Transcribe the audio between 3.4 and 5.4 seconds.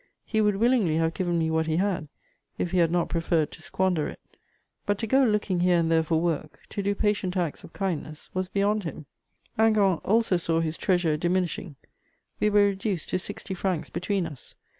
to squander it; but to go